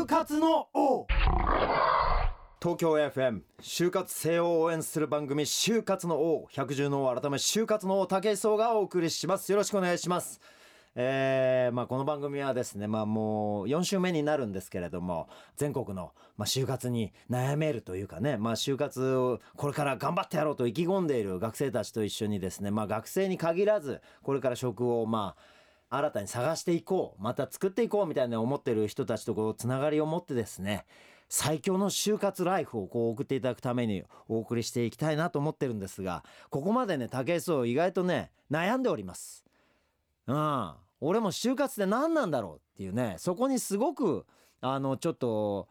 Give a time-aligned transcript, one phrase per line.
[0.00, 1.06] 就活の王。
[2.58, 6.48] 東京 FM 就活生を応援する番組就活の王。
[6.50, 9.52] 百獣の王改め就活の王武井壮がお送りします。
[9.52, 10.40] よろしくお願いします。
[10.94, 25.59] えーまあ、この番組はですね、まあ、もう4週目になるんですけれども全国の、まあ、就活に悩めるというかね、まあ、就活をこれから頑張ってやろうと意気込んでいる学生たちと一緒にですね、まあ、学生に限らずこれから職をまあ
[25.90, 30.86] 新たに探していこうまた作っていこうみたいな思ってる人たちとこうつながりを持ってですね
[31.28, 39.44] 最強の就活ライフをこう送っていただくためにお送りしていきたいなと思ってるんですがここまでね武井壮意外とね悩んでおります。
[40.26, 40.72] うん。
[41.00, 44.26] 俺も就活って何なんだろうっていうねそこにすごく
[44.60, 45.68] あのちょっと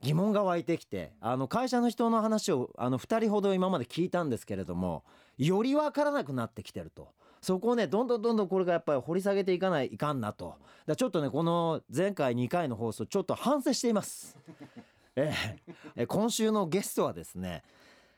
[0.00, 5.04] 疑問が湧いてきてあの会社の人の話をあの2人ほど今まで聞いたんですけれども
[5.38, 7.08] より分からなくなってきてると。
[7.42, 10.54] そこをねどんどんどんどんこれがやっぱり掘り下げていかないいかんなと。
[10.86, 14.38] だちょっとねこの前回2回の放送ちょっと反省しています。
[15.16, 17.64] え今週のゲストはですね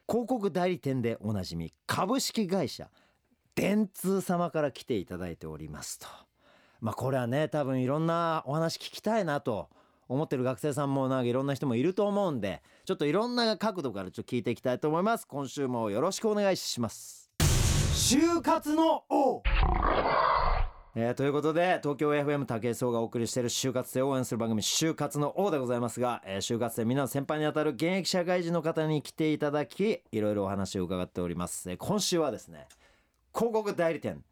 [0.07, 2.89] 広告代理店でおなじみ株式会社
[3.57, 6.07] 電通様から来ていただいておりますと。
[6.81, 9.71] まあこれはね多分いろんなお話聞きたいなと。
[10.07, 15.27] 思ってる学生さんもなんかいろんな人もいると思うんでちょっといろんな角度からちょっと聞いていきたいと思います。
[15.27, 17.24] 今週もよろしくお願いします。
[18.07, 19.43] 就活の王。
[20.95, 32.69] えーということで東京 FM 武井壮がお送りしている就活生を応援する番組「就活の王」でございますが、えー就活生みんなの先輩にあたる現役社会人の方に来ていただきいろいろお話を伺っております、えー今週はですね
[33.35, 34.23] 広告代理店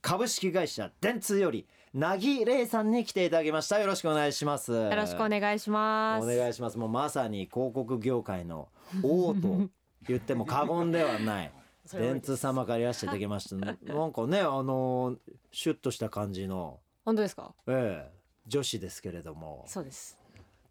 [0.00, 3.80] 株式会社電通よりなぎれいさんに来ていただきました。
[3.80, 4.70] よろしくお願いします。
[4.70, 6.24] よよろしくお願いします。
[6.24, 6.78] お願いします。
[6.78, 8.68] もうまさに広告業界の
[9.02, 9.68] 王と
[10.06, 11.52] 言っても過言ではない
[11.96, 15.16] 電通様からいらしていただきました なんかねあの
[15.52, 17.54] シュッとした感じの本当ですか？
[17.66, 19.64] ええ女子ですけれども。
[19.66, 20.18] そうです。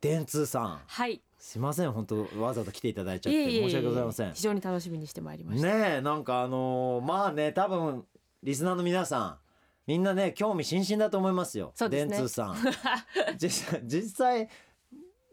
[0.01, 0.81] 電通さん。
[0.85, 1.21] はい。
[1.39, 4.33] すいません本当わざわざ来ていただいちゃって申し訳ございません。
[4.33, 5.67] 非常に楽しみにしてまいりました。
[5.67, 8.05] ねえなんかあのーまあね多分
[8.43, 9.37] リスナーの皆さん
[9.85, 11.71] みんなね興味津々だと思いますよ。
[11.75, 12.17] そうですね。
[12.17, 12.55] 電通さん。
[13.37, 14.49] 実際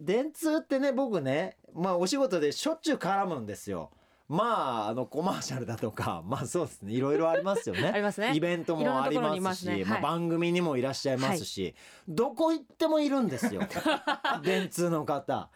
[0.01, 3.91] 電通ってね僕ねまあお仕事でしょっちゅう絡むんですよ
[4.29, 6.93] まああのコマーシャルだとか まあそうですね。
[6.93, 7.89] いろいろありますよね。
[7.93, 8.35] ありますね。
[8.35, 10.03] イベントもありましますすねまあ、はい。
[10.03, 11.75] 番組にもいらっしゃいますし、
[12.09, 13.63] どこ行ってもいるんですよ。
[14.43, 15.51] 電通の方。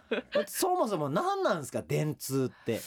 [0.46, 2.80] そもそも何なんですか電通って。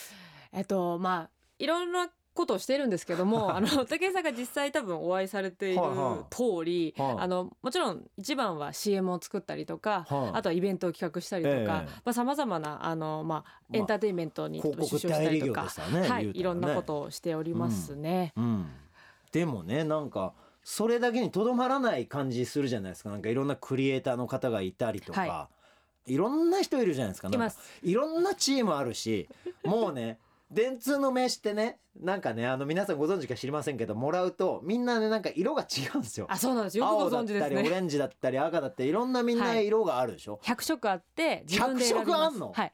[0.54, 7.16] えっとまあいろんなことをしてるんですけども、 あの武井さんが実際多分お会いされているはいは通り、はい。
[7.20, 10.38] あのもちろん一番は CM を作ったりとか、はい。
[10.38, 11.68] あとはイベントを企画したりとか、ええ。
[11.68, 16.32] まあ様々なあのまあまあエンターテインメントに出場したりとか、代理業ですよねはい、ね。
[16.34, 18.34] いろんなことをしておりますね。
[18.38, 18.70] うん、
[19.32, 20.34] でもねなんか
[20.64, 23.10] それだけにとどまらない感じするじゃないですか。
[23.10, 25.50] なんかいろんなクリエイターの方がいたりとか、、は
[26.08, 27.30] いろんな人いるじゃないですか。
[27.30, 27.60] なんかいます。
[27.84, 29.30] いろんなチームあるし
[29.64, 30.18] もうね
[30.52, 36.28] 電通の名刺ってねなんかねあの皆さんご存知か知りませんけどもらうとみんなねなんか色が違うんですよ。
[36.30, 36.78] あ、そうなんです。
[36.78, 37.70] よくご青だったりオ存知ですね。
[37.70, 39.66] レンジだったり赤だったりいろんなみんなはい。
[39.68, 42.12] 色があるでしょ、100色あって自分で選びます。
[42.12, 42.52] 100色あんの？
[42.54, 42.74] はい。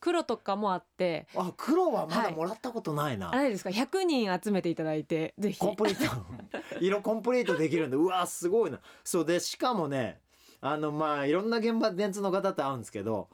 [0.00, 2.34] 黒とかもあって、あ黒はまだはい。
[2.34, 5.58] もらったことないな、あれですか？100人集めていただいてぜひ。
[5.58, 6.24] コンプリート。
[6.80, 8.78] 色コンプリートできるんでうわすごいな。
[9.02, 10.20] そうでしかもね
[10.60, 13.28] あのまあいろんな現場電通の方と会うんですけど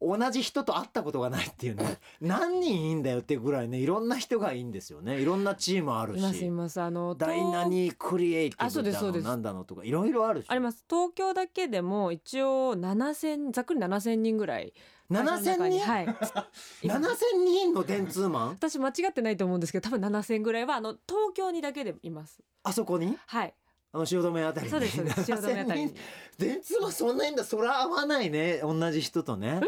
[0.00, 5.20] 同じ人と会ったことがないっていうね 何人いいんだよっていうぐらいねいろんな人がいいんですよね。
[5.20, 6.80] いろんなチームあるいますいします。
[6.80, 10.46] あのダイナ東ニークリエイティブだのなんだのとかいろいろあるし。
[10.48, 10.84] あります。
[10.88, 14.72] 東京だけでも一応7000ざっくり7000人ぐらい。
[15.08, 16.06] 会社の中7000人にはい。
[16.82, 17.14] 7000
[17.44, 18.48] 人の電通マン？
[18.50, 22.40] 私間違ってないと思うんですけど多分7000ぐらいはあの東京にだけでいます。
[22.64, 23.16] あそこに？
[23.26, 23.54] はい
[23.96, 24.70] あの汐留あたりに。
[24.70, 25.20] そうですそうです。
[25.32, 25.90] 汐留あたりに。
[25.90, 25.96] 7000人
[26.38, 29.60] 電通はそんないいんだそら合わないね同じ人とね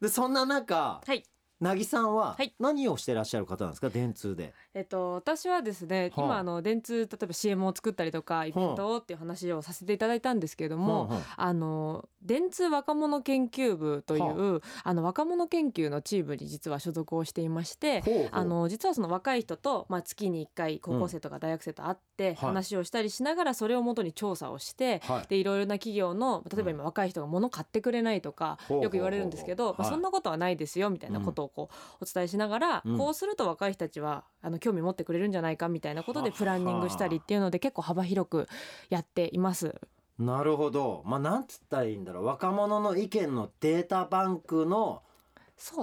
[0.00, 1.24] でそんな中はい
[1.64, 2.54] なぎさんははい。
[2.60, 3.88] 何をしてらっしゃる方なんですか？
[3.90, 4.52] 電通で。
[4.74, 6.26] えっと私はですね、はあ。
[6.26, 14.94] 今あの電通例えば CM を作ったりとかイベントをっていう話をさせていただいたんですけれども、うんうんあの電通若者研究部という、あ。
[14.94, 22.34] の若者研究のチームに実は所属をしていましてあの実はその若い人と、まあ、月に1回高校生とか大学生と会ってはい。
[22.36, 25.26] 話をしたりしながらそれをもとに調査をして、はい。
[25.28, 29.90] でいろいろな企業の例えば今若い人が物買ってくれないとかよく言われるんですけど、まあ、はい。
[29.90, 31.70] そんなことはないですよみたいなことをこ
[32.00, 32.98] うお伝えしながら、うん。
[32.98, 38.48] こうすると若い人たちはあの興味持ってくれるんじゃないかみたいなことではあプランニングしたりっていうので結構幅広く
[38.90, 39.74] やっています。
[40.18, 41.02] なるほど。
[41.06, 42.24] まあなんつったらいいんだろう。
[42.24, 45.02] 若者の意見のデータバンクの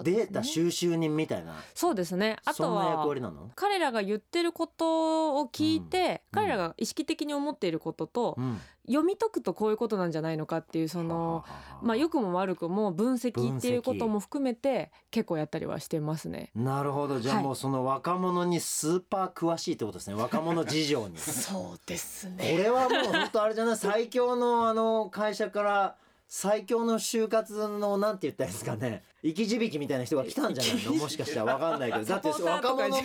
[0.03, 1.55] データ収集人みたいな。
[1.73, 2.37] そうですね。
[2.45, 6.41] あとは割なの、彼らが言ってることを聞いて、うん。
[6.41, 11.43] 彼らが意識的に思っていることと、うん、読み解くとこういうことなんじゃないのかっていうその、
[11.81, 16.51] まあ良くも悪くも分析っていうことも含めて結構やったりはしてますね。
[16.53, 17.19] なるほど。
[17.19, 17.43] じゃあはい。
[17.43, 20.15] もうその若者にスーパー詳しいってことですね。
[20.15, 21.17] 若者事情に。
[21.19, 23.77] そうですこれはもう本当あれじゃない？
[23.77, 25.95] 最強のあの会社から
[26.33, 29.03] 最強の就活のなんて言ったらいいんですかね。
[29.21, 30.93] 生き字引みたいな人が来たんじゃないの？
[30.93, 32.05] もしかしたらわかんないけど。
[32.05, 32.95] だって若者の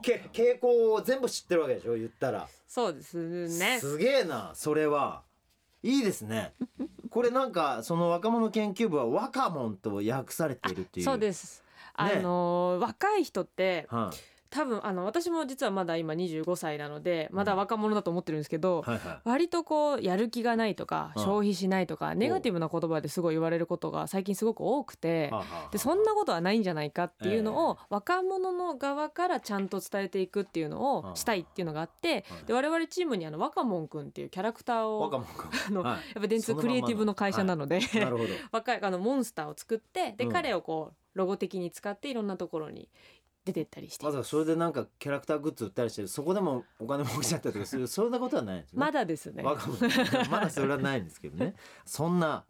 [0.00, 1.96] け 傾向を全部知ってるわけでしょ？
[1.96, 2.46] 言ったら。
[2.68, 3.80] そうですね。
[3.80, 5.24] すげえなそれは。
[5.82, 6.54] いいですね。
[7.10, 11.04] これなんかその若者研究部は若者と訳されているっていう。
[11.04, 11.64] そうです。
[11.94, 14.16] あの若い人ってはい
[14.52, 19.18] 多分あの私も実はまだ今25歳なのでまだ若者だと思ってるんですけど、はいはい。
[19.24, 21.22] 割とこうやる気がないとかうん。
[21.22, 25.32] 消費しないとかネガティブな言葉ですごい言われることが最近すごく多くて
[25.70, 35.10] でそんなことはないんじゃないかっていうのを若者の側からちゃんと伝えていくっていうのをしたいっていうのがあってはいで我々チームにあの若門くんっていうキャラクターを
[35.66, 35.96] あのはい。
[35.96, 37.80] やっぱ電通クリエイティブの会社なので
[38.52, 40.32] 若いあのモンスターを作ってでうん。
[40.32, 42.88] 彼をこうロゴ的に使っていろんなところに
[43.44, 44.04] 出てったりして。
[44.04, 47.86] まさかそれでなんかキャラクターグッズ売ったりしてそこでもお金儲けちゃったりとかする。
[47.88, 48.80] そんなことはないんですね。
[48.80, 49.42] まだですね。
[49.42, 49.54] ま
[50.40, 51.54] だそれはないんですけどね。
[51.84, 52.44] そんな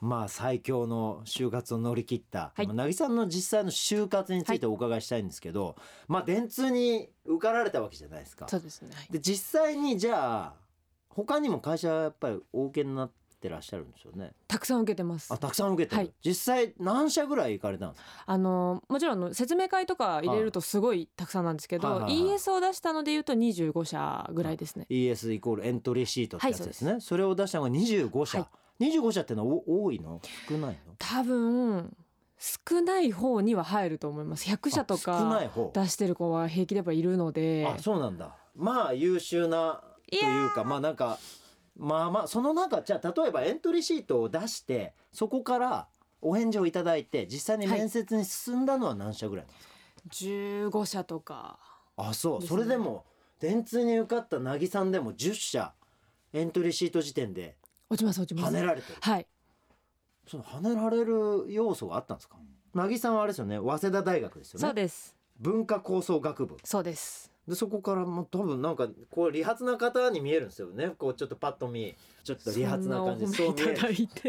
[0.00, 2.66] まあ最強の就活を乗り切った、はい。
[2.66, 5.76] まあ渚さんの実際の就活についてお伺いしたいんですけど、
[6.08, 8.48] まあ電通に受かられたわけじゃないですか。
[8.48, 8.90] そうですね。
[8.94, 9.12] はい。
[9.12, 10.54] で実際にじゃあ
[11.08, 14.32] 他にも会社はやっぱりお受けになってらっしゃるんですよね。
[14.48, 15.32] たくさん受けてます。
[15.32, 15.38] あ。
[15.38, 16.12] たくさん受けてる、はい。
[16.24, 18.08] 実際何社ぐらい行かれたんですか？
[18.26, 22.36] あのもちろんあの説明会とか入れるとすごいたくさんなんですけど、はいはいはい。
[22.36, 24.86] ES を出したので言うと25社ぐらいですね。
[24.90, 26.84] ES イコールエントリーシートってやつはいです。
[26.84, 28.48] ね、それを出したのが25社、は
[28.80, 30.20] 25社ってのはお多いの？
[30.48, 30.94] 少ないの？
[30.98, 31.96] 多分
[32.38, 34.48] 少ない方には入ると思います。
[34.50, 35.70] 100社とあ少ないか方。
[35.74, 37.68] 出してる子は平気でやっぱいるので。
[37.72, 38.34] あそうなんだ。
[38.56, 41.18] まあ優秀なというかまあなんか
[41.76, 45.88] まあまあその中じゃあ例えばエントリーシートを出してそこから
[46.20, 49.60] お返事をいただいて実際に面接に進んだのは何社ぐらいなんで
[50.14, 50.30] すか、
[50.70, 51.58] 15社とか。
[51.96, 53.04] あそう、ですねそれでも
[53.40, 55.72] 電通に受かった凪さんでも10社
[56.32, 57.56] エントリーシート時点で
[57.90, 58.54] 落ちます落ちます。
[58.54, 59.26] 跳ねられてるはい。
[60.28, 62.36] その跳ねられる要素があったんですか？
[62.74, 65.16] 凪さんはあれですよね早稲田大学ですよねそうです。
[65.40, 67.31] 文化構想学部そうです。
[67.48, 70.90] でそこからもう多分なんかこう理髪な方に見えるんですよね。
[70.96, 71.94] こうちょっとパッと見。
[72.22, 73.26] ちょっと理髪な感じ。
[73.26, 73.64] でそう見え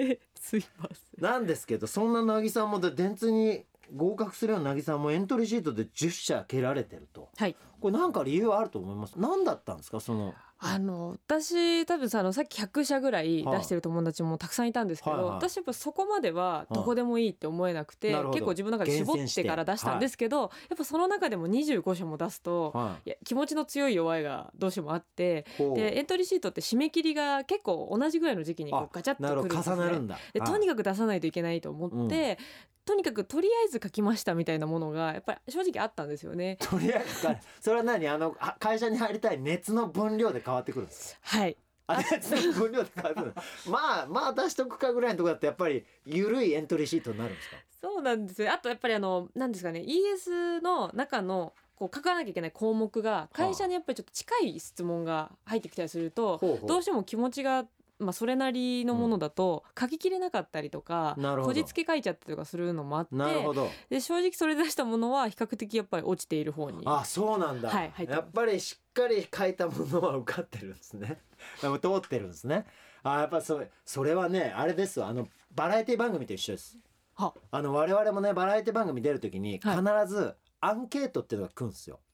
[0.09, 0.19] る。
[0.39, 1.23] すいません。
[1.23, 3.65] なんですけどそんな凪さんもで電通に
[3.95, 7.29] 合格するような凪さんもエントリーシートで10社蹴られてると。
[7.37, 7.55] はい。
[7.79, 9.13] これなんか理由あると思います？
[9.17, 9.99] 何だったんですか？
[9.99, 10.33] その
[10.65, 13.57] あの私多分さあのさっき100社ぐらいはい。
[13.57, 18.33] 出してる友達もたくさんいたんですけど、はいはい私やっぱそこまではどこでもいいって思えなくて、なるほど。
[18.33, 23.09] 結構自分の中で絞っててから出したんですけど、やっぱその中でも25社も出すと、はい。
[23.09, 25.45] や気持ちの強い弱いがどうしてもあって
[25.75, 29.75] でエントリーシートって締め切りが結構同じぐらいの時期にこあうガチャッとくるんですね。
[29.75, 30.17] 重なるんだ。
[30.33, 30.49] ではい。
[30.49, 32.37] とにかく出さないといけないと思って、
[32.85, 36.57] とにかくとりあえず書きましたみたいなものがやっぱり正直あったんですよね。
[36.59, 38.07] とりあえずかそれは何？
[38.07, 41.19] あのあ会社に入りたい熱の分量で変わってくるんですか？
[41.23, 41.57] はい。
[41.87, 43.33] あ熱の分量で変わってくる
[43.69, 47.57] まあまあ出しとくかぐらいのところだってやっぱり緩いエントリーシートになるんですか？
[47.81, 48.41] そうなんです。
[48.41, 49.81] よあとやっぱりあの何ですかね。
[49.81, 57.65] ES の中のこう書かなきゃいけない項目が会社にやっぱりちょっと近い質問が入ってきたりすると、どうしても気持ちが、
[57.99, 61.47] まあ、それなりのものだと書ききれなかったりとか、なるほど。
[61.47, 63.69] こじつけ書いちゃったりとかするのもあってなるほど。
[63.89, 71.21] で正直それ出したものは比較的やっぱり落ちている方にあそうなんだ、はいやっぱりしっかり書いたものは受かってるんですね。
[71.59, 72.65] 通ってるんですね。
[73.03, 75.07] あやっぱそれそれはねあれですよ。
[75.07, 76.77] あのバラエティ番組と一緒です。
[77.15, 77.33] は。
[77.51, 80.07] あの我々もねバラエティ番組出る時に必はい。
[80.07, 82.12] ずアンケートっていうのが来るんですよ、うーん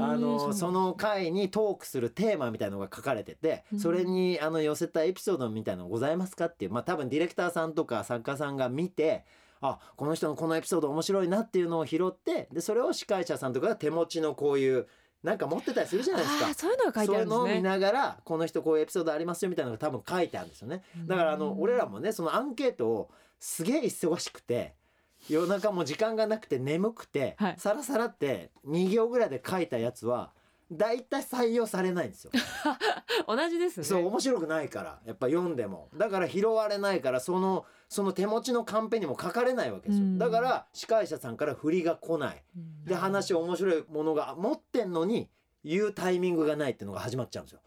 [0.00, 9.24] あのその回にトークするテーマみたいのが書かれててうんそれにあの寄せたエピソードみたいなのございますかっていうまあ多分ディレクターさんとか作家さんが見て
[9.60, 14.86] あこの人のこのエピソード面白いなっていうのを拾ってでそれを司会者さんとかが手持ちのこういう
[15.22, 16.54] なんか持ってたりするじゃないですか。
[16.54, 17.62] そういうのが書いてあるんでそういうのを見すね。
[17.62, 24.74] ながらこの人こういうエピソードありますよみたいなのが多分書いてあるんですよねだからあのうん俺らもねそのアンケートをすげえ忙しくて
[25.28, 27.54] 夜中も時間がなくて眠くて、はい。
[27.58, 30.32] さらさらって2行ぐらいで書いたやつは
[30.70, 32.30] 大体採用されないんですよ。
[33.26, 33.84] 同じですね。
[33.84, 35.00] そう面白くないから。
[35.04, 35.88] やっぱ読んでも。
[35.94, 40.06] だから拾われないからそのその手持ちのカンペにも書かれないわけですよ。
[40.06, 40.18] うん。
[40.18, 42.42] だから司会者さんから振りが来ない。
[42.56, 42.84] うん。
[42.84, 45.30] で話面白いものが持ってんのに
[45.64, 47.60] 言うタイミングがないっていうのが始まっちゃうんですよ。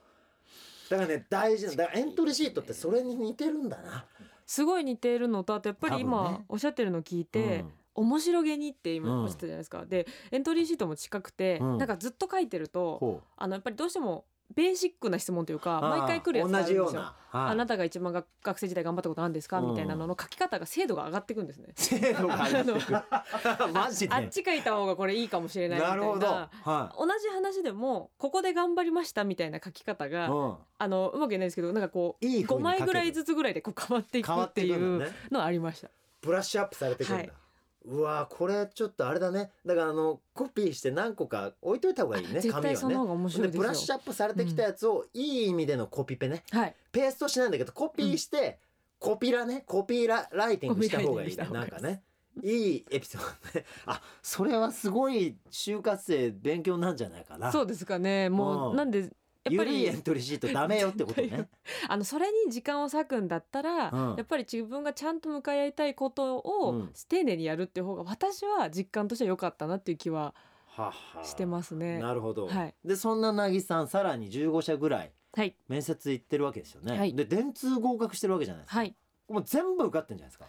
[0.90, 4.06] だからね大事なだからエントリーシートってそれに似てるんだな
[4.48, 6.46] すごい似ているのとあとやっぱり今ね。
[6.50, 8.06] おっしゃってるの聞いて、うん。
[8.06, 9.24] 面白げにって今うん。
[9.24, 11.78] おっしゃったじゃないですか、でエントリーシートも近くて、うん。
[11.78, 14.26] なんかずっと書いてるとあのやっぱりどうしても
[14.56, 16.86] ベーシックな質問というか毎回来るやつがあるんですよ。
[16.86, 17.52] 同じような、はい。
[17.52, 19.70] あなたが一番が学生時代頑張ったことあるんですか、うん。
[19.72, 21.74] みたいなのの書き方が精度が上がっていくんですね。
[21.76, 25.96] 精度が上が あっち書いた方がこれいいかもしれないみたな。
[25.98, 32.80] ないるほど、は同じ話でもここで頑張りましたみたいな書き方い、が、うん、あのうまく言えないですけどなんかこういい風5に書ける。
[32.80, 35.90] 枚ぐらいずつぐらいでこう変わっていくっていうのはありました。
[36.22, 37.47] ブラッシュアップされてくるんだ、はい
[37.88, 39.50] うわこれちょっとあれだね。
[39.66, 43.42] だからあのコピーして何個か置いといた方がいいね絶紙はね。
[43.42, 46.44] でブラッシュアップされてきたやつを、いい意味でのコピペね。
[46.52, 46.76] はい。
[46.92, 48.60] ペーストしないんだけどコピーして、
[49.00, 49.64] コピラね。
[49.66, 52.04] コピーラライティングした方がいいねコピーライティングした方がいいなんかね
[52.44, 53.22] いいエピソー
[53.54, 53.66] ドね。
[53.86, 57.52] あそれはすごい就活生勉強なんじゃないかな。
[57.52, 58.30] そうですかね。
[58.30, 58.78] もううん。
[58.78, 59.12] なんで
[59.50, 61.50] やっぱゆるいエりントリーシートダメよってことね。
[61.88, 64.16] あのそれに時間を割くんだったら、うん。
[64.16, 66.94] やっぱり自分がちゃんと向かい合いたいことをうん。
[67.10, 70.34] 丁寧にやるっていう方が私は実感としては良かったなっていう気は
[70.68, 72.00] ははしてますね。
[72.00, 72.76] なるほど、はい。
[72.86, 75.56] でそんななぎさんさらに15社ぐらいはい。
[75.68, 77.16] 面接行ってるわけですよね、はい。
[77.16, 78.96] で電通合格してるわけじゃないですか、はい。
[79.28, 80.46] もう全部受かってんじゃないですか。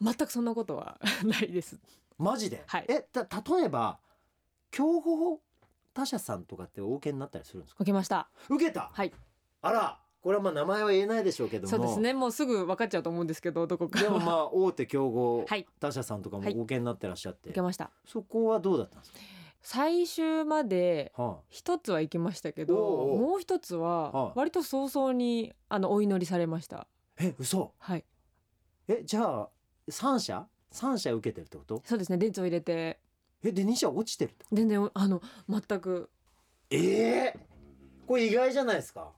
[0.00, 1.78] 全くそんなことはないです。
[2.18, 2.86] マジで、はい。
[2.88, 3.98] えた例えば
[4.70, 5.40] 競合？
[5.94, 7.76] 他社さんとかってお受けになったりするんですか？
[7.80, 8.28] 受けました。
[8.48, 9.12] 受けた、はい。
[9.62, 11.68] あらこれはまあ名前は言えないでしょうけども。
[11.68, 12.14] そうですね。
[12.14, 14.00] もうすぐ分かっちゃうと思うんですけどどこか。
[14.00, 15.66] でもはまあ 大手競合はい。
[15.80, 16.54] 他社さんとかもはい。
[16.56, 17.90] お受けになってらっしゃって、受けました。
[18.06, 19.12] そこはどうだったんです
[19.64, 23.18] 最終までか、は一つは行きましたけどおうおう。
[23.20, 26.78] もう一つははい割と早々にあのお祈りされました。
[26.80, 26.86] あ、
[27.18, 27.72] え嘘？
[27.78, 28.04] はい。
[28.88, 29.48] えじゃあ
[29.88, 31.82] 3社？3社受けてるってこと？
[31.84, 32.18] そうですね。
[32.18, 32.98] 電通を入れて
[33.44, 34.46] えで2社落ちてると？
[34.52, 36.10] 全然あの全く。
[36.70, 37.46] ええ
[38.06, 39.10] これ意外じゃないですか？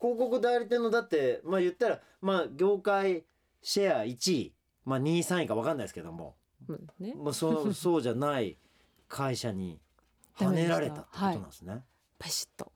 [0.00, 3.24] 広告代理店のだってまあ言ったらまあ業界
[3.62, 6.36] シェア1位まあ2位3位か分かんないですけども。
[6.68, 7.14] うんね。
[7.16, 8.56] まあそうそうじゃない
[9.08, 9.80] 会社に
[10.36, 11.82] 跳ねられたってことなんですね、
[12.18, 12.72] パシッと。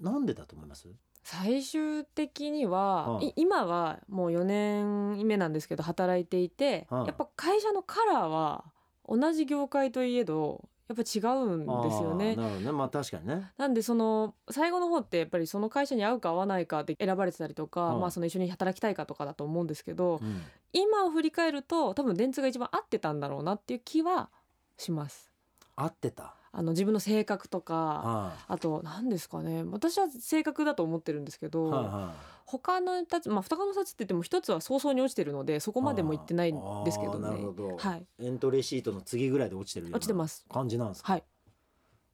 [0.00, 0.88] なんでだと思います？
[1.22, 8.64] 最終的には、はいい今はもう4年目なんですけど働いていて、はいやっぱ会社のカラーは
[9.10, 12.34] 同じ業界といえどやっぱ違うんですよね。
[12.34, 12.72] なるほどね。
[12.72, 13.52] まあ確かにね。
[13.58, 20.42] なんでその最後の方ってやっぱりその会社に合うか合わないかで選ばれてたりとか、はいまあその一緒に働きたいかとかだと思うんですけど、うん。
[20.72, 24.30] 今を振り返ると多分電通が一番合ってたんだろうなっていう気は
[24.78, 25.30] します。
[25.76, 26.34] 合ってた？
[26.52, 29.62] あの自分の性格とかはあと何ですかね。
[29.70, 32.14] 私は性格だと思ってるんですけいど、はいは
[32.50, 38.06] 他のたちまあ双子の札って言っても一つは早々に落ちてるのでそこいまでも行ってないんですけどあーなるねほど、はい。
[38.20, 40.44] エントリーシートの次ぐらいで落ちてる落ちてます。
[40.52, 41.12] 感じなんですか？
[41.12, 41.24] はい。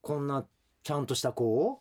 [0.03, 0.45] こんな
[0.83, 1.81] ちゃんとした子を？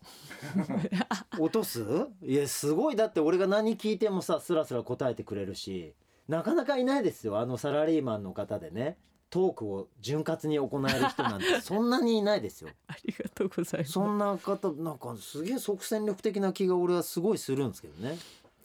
[1.38, 1.84] 落とす？
[2.22, 2.96] いやすごい。
[2.96, 5.94] だって俺が何聞いてもさスラスラ答えてくれるし
[6.28, 7.38] なかなかいないですよ。
[7.38, 8.96] あのサラリーマンの方でね。
[9.28, 12.70] トークを潤滑に行える人なんて そんなにいないですよ。
[12.86, 13.92] ありがとうございます。
[13.92, 18.16] そんな方なんかすげえ即戦力的な気が俺はすごいするんですけどね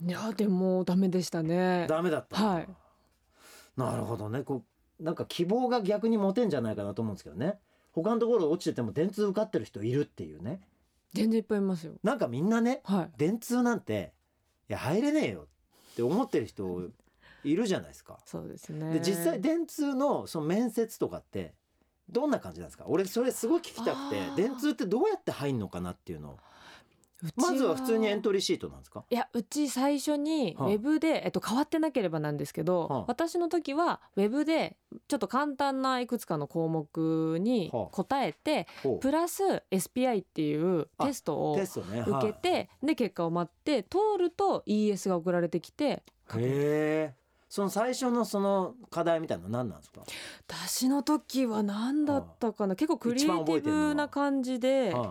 [0.04, 1.86] いやでもダメでしたね。
[1.88, 2.36] ダメだった。
[2.36, 2.68] はい。
[3.78, 4.42] なるほどね。
[4.42, 4.64] こ
[5.00, 7.60] うなんか希望が逆に持てんじゃないかなと思うんですけどね。
[7.92, 10.62] 他のところ落ちてても電通受かってる人いるっていうね。
[11.14, 11.94] 全然いっぱいいますよ。
[12.04, 13.10] なんかみんなねはい。
[13.18, 14.14] 電通なんて
[14.70, 15.48] いや入れねえよ
[15.92, 16.90] って思ってる人
[17.44, 18.18] いるじゃないですか。
[18.26, 18.94] そうですね。
[18.94, 21.54] で実際電通のその面接とかって
[22.10, 22.86] どんな感じなんですか？
[22.88, 26.40] 俺それすごい聞きたくて電通ってどうやって入んのかなっていうのを
[27.36, 29.04] まずは普通にエントリーシートなんですか？
[29.10, 30.72] いやうち最初にウはあ。
[30.72, 33.06] ェブで、えっと、変わってなければなんですけど、はあ。
[33.08, 37.86] 私の時はウェブでちょっと簡単ないくつかの項目にはあ。
[37.92, 38.68] 答えて、
[39.00, 47.14] プラス SPI っていうあテストを受けて、で結果を待って通ると ES が送られてきてはいへえ。
[47.50, 50.02] その最初のその課題みたいなの何なんですか、
[50.48, 55.10] 私の時は何だったかな、結構クリエイティブな感じで、はあ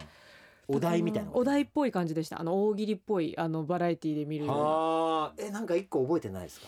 [0.68, 1.30] お題みたいな。
[1.32, 2.40] お題っぽい感じでした。
[2.40, 6.66] あの大喜利っぽいあのバラエティで見るようえなんか一個覚えてないですか？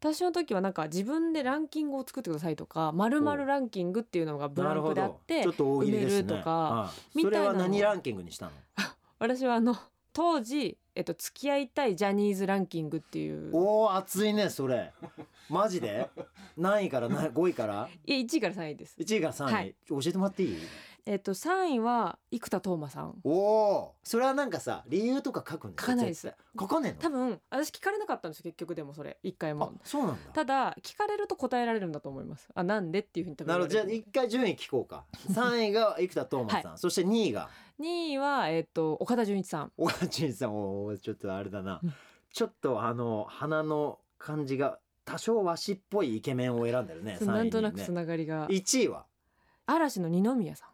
[0.00, 6.24] 私の時はなんか自分でランキングを作ってくださいとか〇〇ランキングっていうのがブランクであってちょっと大喜利ですね。
[6.24, 8.52] とかはいそみたいなのれは何ランキングにしたの？
[9.18, 9.76] 私はあの
[10.12, 13.50] 当時、えっと、付き合いたいジャニーズランキングっていう。
[13.56, 14.92] おお熱いねそれ。
[15.48, 16.08] マジで？
[16.56, 17.88] 何位から何5位から？
[18.06, 19.74] いや1位から3位です、1位から3位、はい。
[19.88, 20.56] 教えてもらっていい？
[21.06, 23.18] えっと、3位は生田斗真さん。
[23.24, 26.32] おおそれはなんかさ理由とか書くんだよ書かないです。
[26.58, 26.98] 書かねえの？
[26.98, 29.18] 多分私聞かれなかったんですよ結局でもそれ。
[29.22, 30.32] 1回あもそうなんだ。
[30.32, 32.48] ただ聞かれると答えられるんだと思います。
[32.54, 33.00] あなんで？
[33.00, 33.72] っていうふうに多分なるほど。
[33.72, 35.04] じゃあ一回順位聞こうか。
[35.30, 39.72] 3位が生田斗真さん、そして2位が？2位は、えっと、岡田准一さん。
[39.76, 40.56] 小川淳さん。
[40.56, 41.80] おーちょっとあれだな。
[41.82, 41.92] うん。
[42.32, 47.82] ちょっとあの鼻の感じが多少和紙っぽいイケメンを選んでるねそうなんとな3位にね。
[47.82, 48.48] くつながりが。
[48.48, 49.04] 1位は？
[49.66, 50.68] 嵐の二宮さん。
[50.68, 50.72] う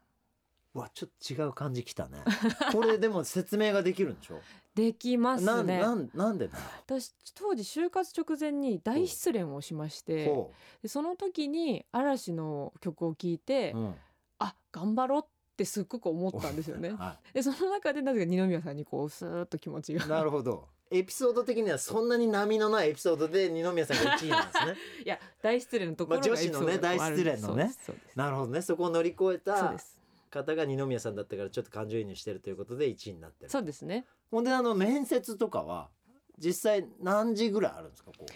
[0.74, 2.18] わちょっと違う感じきたね。
[2.72, 4.40] これでも説明ができるんでしょ？
[4.74, 6.58] できますなんねなんなんでだ？
[6.86, 13.94] 私当時就活直前に大失恋をしましてほでその時に嵐の曲を聴いて、う、うん、
[14.38, 16.90] あ頑張ろうってすっごく思ったんですよね。
[16.96, 20.04] はでその中でなぜか二宮さんにこうスーッと気持ちが。
[20.04, 20.68] い、なるほど。
[20.92, 24.74] エピソード的にはそんなに波のないエピソードで二宮さんが1位なんですね。
[25.04, 27.72] いや大失恋のところがまあ女子のね大失恋のね。
[28.16, 28.62] なるほどね。
[28.62, 30.00] そこを乗り越えそうたです
[30.30, 33.50] 方が二宮さんだったからちょっと感情移入してるということで1位になってる。
[33.50, 34.06] そうですね。
[34.30, 35.90] ほんであの面接とかは
[36.38, 38.12] 実際何時ぐらいあるんですか？
[38.16, 38.32] こう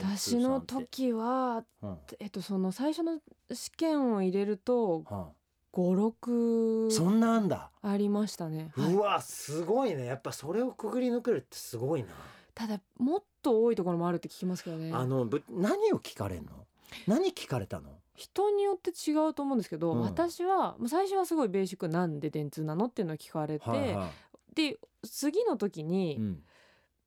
[0.00, 1.98] 私の時はうん。
[2.18, 3.20] えっとその最初の
[3.52, 5.28] 試験を入れるとは
[5.72, 8.92] 56あ、そんなあんだ、ありましたね、はい。
[8.94, 10.04] うわすごいね。
[10.04, 12.08] やっぱそれをくぐり抜けるってすごいな、
[12.54, 14.92] ただもっと多いところもあるって聞きますけどね。
[14.92, 16.66] あのぶ何を聞かれんの？
[17.06, 17.90] 何聞かれたの？
[18.14, 20.00] 人によって違うと思うんですけど、うん。
[20.00, 24.10] 私は最初はすごいベーシックなんで電通なのっていうのを聞かれて、はいは
[24.54, 26.42] で次の時いに、うん。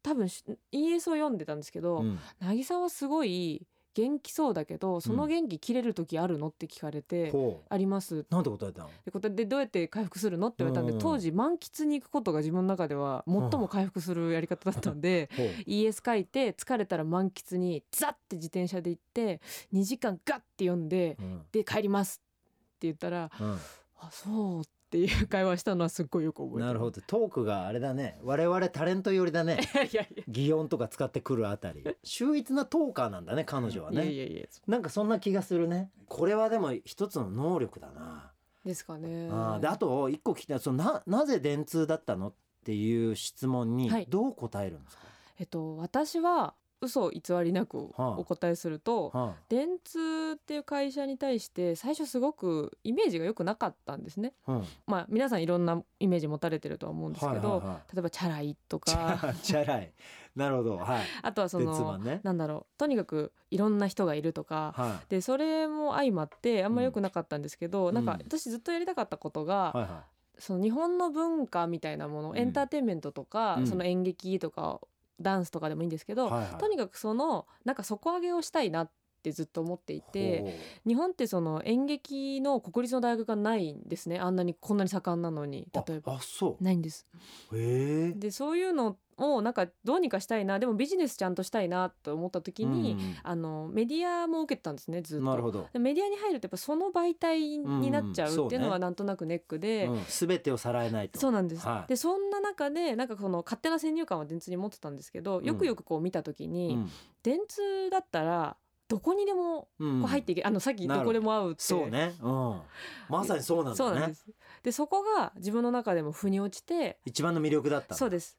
[0.03, 2.19] 多分し ES を読んでたんですけど、うん。
[2.39, 3.65] 渚はすごい
[3.97, 7.65] 元気そうだけどその元気切れる時あるのって聞かれて、ほう。
[7.67, 8.27] あります。
[8.29, 8.87] なんて答えたの？
[8.89, 10.99] ってことでどうやって回復するのって言われたんで、うん。
[10.99, 15.47] 当時満喫に行くことが自分の中では最も回復するやり方だったんで、ほう。
[15.65, 19.41] ES 書いて疲れたら満喫にザッて自転車で行って
[19.73, 21.41] 2時間ガッて読んでうん。
[21.51, 23.57] で帰りますって言ったらうん。
[23.99, 26.65] あそうっていう会話したのはすっごいよく覚えてる。
[26.65, 27.01] なるほど。
[27.01, 28.19] トークがあれだね。
[28.23, 29.59] 我々タレント寄りだね。
[29.75, 31.83] いやいやい擬音とか使ってくるあたり。
[32.03, 34.47] 秀逸なトーカーなんだね彼女はやいねやいやいや。
[34.67, 35.91] なんかそんな気がするね。
[36.07, 38.31] これはでも一つの能力だな、
[38.63, 39.29] ですかね。
[39.31, 40.59] あーであと一個聞きたい。
[40.59, 42.29] そのななぜ電通だったの？
[42.29, 44.05] っていう質問にはい。
[44.09, 45.03] どう答えるんですか、
[45.39, 48.09] えっと私は嘘偽りなくはあ。
[48.17, 54.33] お答えすると、は電通っていう会社に対して最初すごくイメージが良くなかったんですね。
[54.45, 54.65] あうん。
[54.85, 59.91] まあ皆さんいろんなイメージ持たれてるとは思うんですけど、はいはいは例えばチャラいとチかャチャラい。
[60.35, 60.77] なるほど。
[60.77, 61.01] はい。
[61.23, 62.21] あとはその、ね。
[62.23, 62.77] なんだろう。
[62.77, 64.73] とにかくいろんな人がいるとか。
[64.77, 67.95] はでそれも相まってあんま良くなかったんですけど、うん。
[67.95, 69.87] なんか私ずっとやりたかったことが、いはい。
[69.87, 70.03] は
[70.37, 72.37] その日本の文化みたいなもの、ん。
[72.37, 73.67] エンターテインメントとか、うん。
[73.67, 74.79] その演劇とか
[75.21, 76.57] ダンスとかでもいいんですけど、いはいはい。
[76.57, 78.91] とにかくそのなんか底上げをしたいなっ
[79.23, 84.19] てずっと思っていて日本ってその演劇の国立の大学がないんですね。
[84.19, 86.15] あんなにこんなに盛んなのにあ例えば。
[86.15, 86.63] あそう。
[86.63, 87.05] ないんです。
[87.51, 95.25] でそういうのをなんかどうにかしたいなでもビジネスちゃんとしたいなと思った時に、あのメディアも受けてたんですねずっと。
[95.25, 101.19] なるほど、でメディアに入るとやっぱその媒体になっちゃうっていうのはなんとなくネックで、うん、全てをさらえないと。
[101.19, 101.89] そうなんです、はい。
[101.89, 106.91] でそんな中でなんかその勝手な先入観は電通に持ってたんですけどよくよくこう見た時に、うん。
[107.23, 108.55] 電通だったら
[108.87, 110.01] どこにでもうん。
[110.01, 111.03] こう入っていけ、あのさっきど。
[111.03, 111.63] こでも合うって。
[111.63, 112.61] そうね、うん、
[113.09, 113.75] まさにそうなんだね。
[113.77, 114.25] そうなんです。
[114.63, 118.37] でそこが自分の中でも腑に落ちて一番の魅力だったそうです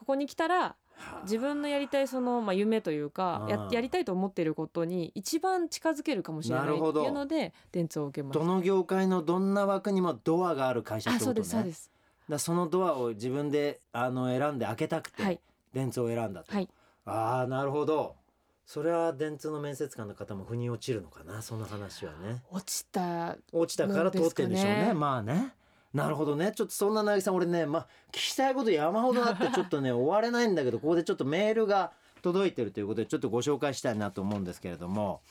[0.00, 1.20] ここに来たらはあ。
[1.24, 3.70] 自分のやりたいその、まあ、夢というかやうん。
[3.70, 8.40] やりたいと思っていることに一番近づけるかもしれないっていうので電通を受けました。
[8.42, 11.34] どの業界のどんな枠にもドアがある会社ってことね。
[11.40, 11.90] ですそうです。
[12.30, 15.40] だそのドアを自分であの選んで開けたくて、はい。
[15.74, 16.68] 電通を選んだと、はい。
[17.04, 18.16] ああなるほど。
[18.64, 22.42] それは電通の面接官の方も腑に落ちるのかなその話はね。
[22.50, 24.94] 落ちた落ちたから通ってんでしょうね。
[24.94, 25.54] まあね
[25.92, 26.52] なるほどね。
[26.54, 35.22] ちょっとそんな渚さん俺ねまあ聞きたいこと山ほどあって ちょっとね終われないんだけどここでちょっとメールが届いてるということでちょっとご紹介したいなと思うんですけれども、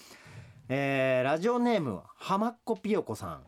[0.67, 3.43] えーラジオネーム浜っ子ピヨコさん。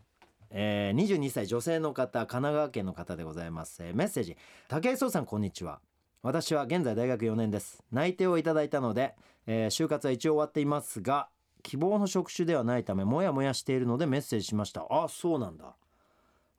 [0.54, 4.38] えー、22歳女性の方神奈川県の方でございます、えーメッセージ。
[4.68, 5.80] 武井壮さんこんにちは。
[6.24, 7.84] 私は現在大学4年です。
[7.92, 9.16] 内定をいただいたので、
[9.48, 11.30] えー就活は一応終わっていますが
[11.64, 14.86] 希望の職種ではないためモヤモヤしているのでメッセージしました。
[14.90, 15.76] あそうなんだ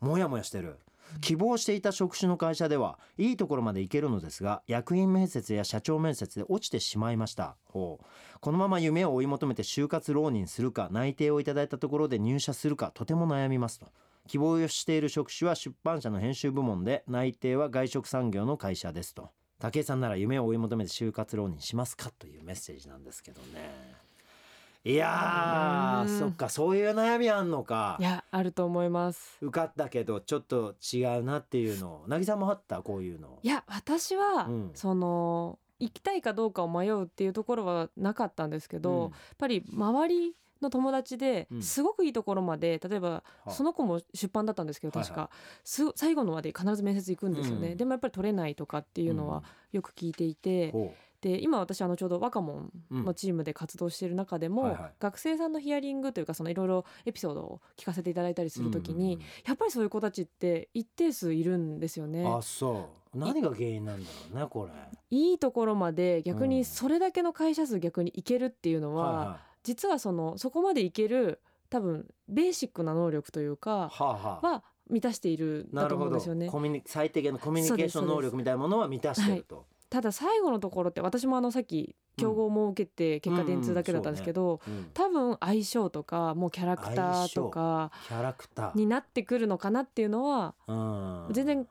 [0.03, 0.79] モヤモヤしてる。
[1.21, 7.57] 希望していた職種の会社ではいいところまで行けるのですが役員面接や社長面接で落ちてしまいました。
[7.67, 8.07] ほう。
[8.41, 13.87] このまま夢を追い求めて就活浪人するか内定をいただいたところで入社するかとても悩みますと。
[14.27, 19.31] 希望している職種は出版社の編集部門で内定は外食産業の会社ですと。
[19.59, 22.11] 武井さんなら夢を追い求めて就活浪人しますか？
[22.19, 24.02] というメッセージなんですけどね。
[24.85, 27.97] いやそっかそういう悩みあんのか。
[28.01, 29.39] いやあると思います。
[29.41, 32.03] 受かったけどちょっと違うなっていうの。
[32.03, 32.83] を渚もあった？
[32.83, 33.39] こういうの。
[33.43, 34.71] いや私は、うん。
[34.75, 41.63] その行きたいかどうかを迷うっていうところはなかったんですけど、やっぱり周りの友達でうん。
[41.63, 43.51] すごくいいところまで例えばはあ。
[43.53, 45.31] その子も出版だったんですけどはい確か、
[45.63, 47.77] す最後のまで必ず面接行くんですよね、うん。
[47.77, 54.93] でもやっぱり取れないとかっていうのはよく聞いていて、ほで今私あのちょうど若者のチームで活動している中でも、はいはい。
[54.99, 62.27] 学生さんのヒアリングというかそのいろいろエピソードを聞かせていただいたりするときに、うんうんやっぱりそういう子たちって一定数いるんですよね。
[62.27, 63.19] あそう。
[63.19, 64.73] 何が原因なんだろうねこれ。
[65.11, 66.51] いいところまで逆うん。
[66.51, 74.47] にそれだけの会社数逆にいけるっていうのは、はいは実はそのそこまでいける多分ベーシックな能力といういかはあはあ。
[74.47, 76.49] は満たしているんだとなるほど思うんですよね。
[76.49, 88.77] コミュニ最低限のコミュニケーション能力みたいなものは満たしてると、ただ最後のところって私もあのさっき競合も受けて結果電通だけだったんですけど、うん多分相性とかもうキャラクターとかキャラクター。
[88.77, 91.27] になってくるのかなっていうのはうん。
[91.33, 91.67] 全然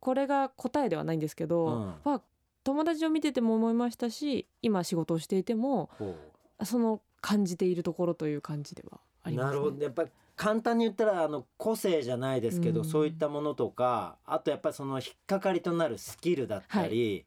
[0.00, 1.94] これが答えではないんですけど、うん。
[2.04, 2.22] まあ
[2.64, 6.16] 友達を見てても思いましたし今仕事をしていてもほ
[6.64, 9.50] その感じているところという感じではあうります、ね。
[9.50, 9.84] なるほど。
[9.84, 12.86] やっぱり簡単に言ったらあの個性じゃないですけど、うん。
[12.86, 17.26] そういったものとかあとやっぱりその引っかかりとなるスキルだったり、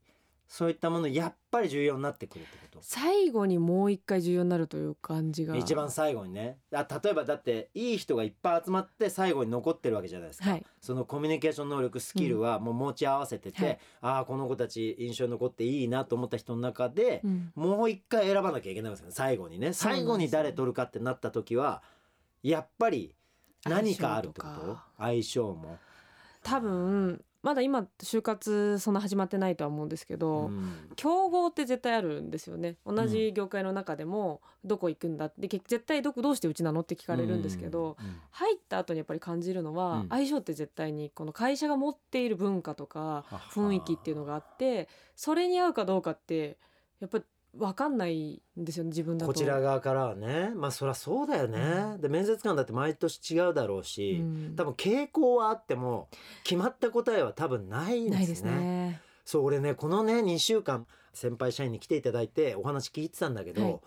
[0.51, 2.79] そういったものやっぱり重要になってくるってこと？
[2.81, 5.55] 最後にもう一回重要になるという感じが。
[5.55, 6.57] 一番最後にね。
[6.73, 10.65] あ例えばだっていい人がいっぱい集まって最後に残ってるわけじゃないですか、はい。
[10.81, 13.79] そのコミュニケーション能力スキルはもう持ち合わせてて、はい。
[14.01, 17.53] ああこの子たち印象に残っていいなと思った人の中でう、ん。
[17.55, 19.13] もう一回選ばなきゃいけないんですよね。
[19.15, 19.71] 最後にね。
[19.71, 21.81] 最後に誰取るかってなった時は
[22.43, 23.15] やっぱり
[23.63, 25.77] 何かあるってこ相性と相性も。
[26.43, 30.89] 多分まだ今就活そんな始まってないとは思うんですけど、うん。
[30.95, 32.77] 競合って絶対あるんですよね。
[32.86, 38.21] 同じ業界の中でもどこ行くんだって結絶対どこどうしてうちなのって聞かれるんですけど、うん。
[38.32, 40.10] 入った後にやっぱり感じるのは、うん。
[40.10, 46.58] 相性って絶対にこの会社が持っている文化とか雰囲気っていうのがあってそれに合うかどうかって
[46.99, 49.31] やっぱり分かんないんですよね自分だと。
[49.31, 56.07] こちら側からはねまあそりゃそうだよね、で面接官だって毎年違うだろうし、うん多分傾向はあっても
[56.43, 58.17] 決まった答えは多分ないんですね。
[58.17, 59.01] ないですね。
[59.25, 63.79] そう俺ねこのね2週間先輩社員に来ていただいてお話聞いてたんだけど、はい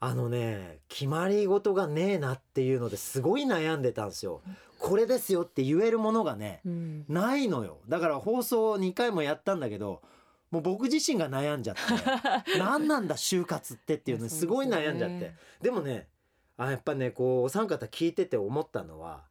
[0.00, 4.42] あのね決まり事がねえなっていうのですごい悩んでたんですよ。
[4.78, 10.02] これですよって言えるものがねうんないのよだから放送2回もやったんだけど
[10.54, 11.76] もう僕自身が悩んじゃっ
[12.44, 15.34] て 何なんだ就活ってっていうのにすごい悩んじゃって。
[15.60, 16.06] でもね
[16.56, 19.24] あやっぱねこうお三方聞いてて思ったのは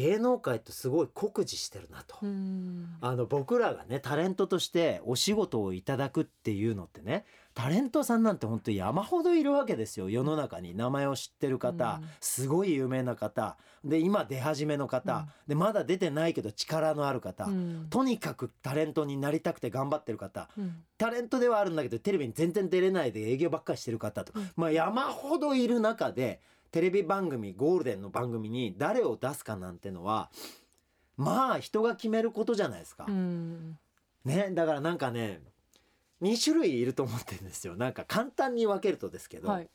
[0.00, 2.16] 芸能界ってすごい酷似してるなと。
[2.22, 2.96] うん。
[3.02, 10.08] あの僕らがねタレントとしてお仕事をいただくっていうのってねタレントさんなんて本当に山ほどいるわけですよ。
[10.08, 10.74] 世の中に。
[10.74, 12.08] 名前を知ってる方、うん。
[12.20, 13.58] すごい有名な方。
[13.84, 17.86] で今出始めの方、でまだ出てないけど力のある方、うん。
[17.90, 20.48] とにかくタレントになりたくて頑張ってる方。
[20.56, 20.82] うん。
[20.96, 24.50] タレントではあるんだけどテレビに全然出れないで営業ばっかりしてる方と、うん。
[24.56, 30.30] まあ山ほどいる中でテレビ番組ゴールデンの番組に誰を出すかなんてのは
[31.16, 33.06] まあ人が決めることじゃないですか。
[33.08, 33.78] うん。
[34.24, 35.40] ねだからなんかね
[36.22, 37.76] 2種類いると思ってるんですよ。
[37.76, 39.68] なんか簡単に分けるとですけど、はい。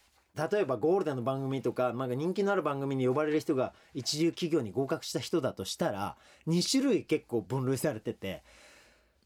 [0.52, 8.44] 例えばゴールデンの番組とかなんか人気のある番組に呼ばれる人が一流企業に合格した人だとしたら2種類結構分類されてて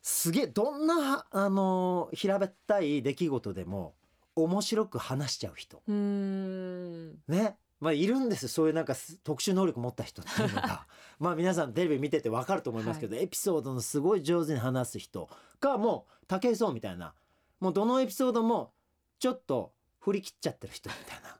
[0.03, 3.95] すげえどんなあの平べったい出来事でも
[4.43, 5.81] 面白く話しちゃう人。
[5.87, 7.11] うん。
[7.27, 7.57] ね。
[7.79, 8.49] まあいるんですよ。
[8.49, 10.85] そういうなんかす特殊能力持った人っていうのが。
[11.19, 17.13] まあ皆さんテレビ見てて分かると思いますけど、エピソードのすごい上手に話す人がもう武井壮みたいな。
[17.59, 18.73] もうどのエピソードも
[19.19, 21.35] ちょっと振り切っちゃってる人みたいな。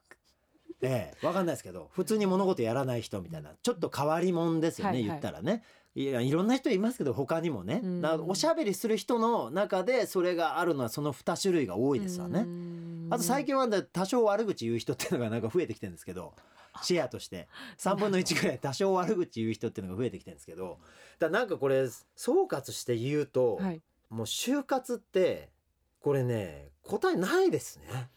[0.82, 3.54] ええ、わかんないですけど普通に物事やらない人みたいな。
[3.62, 5.08] ちょっと変わり者ですよね、はいはい。
[5.08, 5.62] 言ったらね
[5.94, 7.82] いやいろんな人いますけど他にもね、
[8.26, 12.46] おしゃべりする人の中でそれがあるのはその2種類が多いですわね。
[13.10, 16.34] あと最近はね多少悪口言う人っていうのがなんか増えてきてるんですけど
[16.82, 17.48] シェアとして。
[17.78, 20.78] 3分の1ぐらい多少悪口言う人っていうのが増えてきてるんですけど。
[21.18, 23.82] だなんかこれ総括して言うと、はい。
[24.10, 25.48] もう就活って
[26.00, 28.08] これね答えないですね。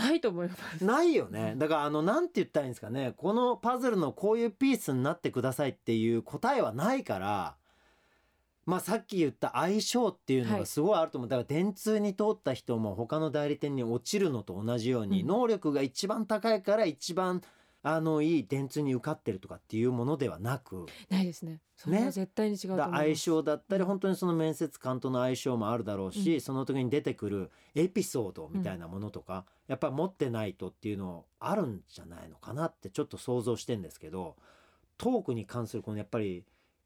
[0.00, 0.84] ないと思います。
[0.84, 1.54] ないよね。
[1.56, 3.14] だからあのなんて言ったらいいんですかね。
[3.16, 7.56] このパズルのこういうピースになってくださいっていう答えはないから
[8.66, 10.60] まあさっき言った相性っていうのはい。
[10.60, 15.26] がすごいあると思う、だから電通に通った人も他の代理店に落ちるのと同じように、うん。
[15.26, 17.42] 能力が一番高いから一番
[17.82, 21.60] あのいい電通に受かってるとかっていうものではなくないですね。
[21.76, 34.36] それは絶対に違うと相性だったりうん本当にその面接官との相性もあるだろうし、うんその時に出てくるエピソードみたいなものとか、やっぱり持ってないとっていうのあるんじゃないのかなってちょっと想像してんですけど
[34.98, 36.44] トークに関するこのやっぱり